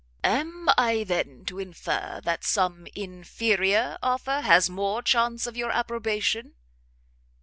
[0.23, 6.55] "Am I, then, to infer that some inferior offer has more chance of your approbation?"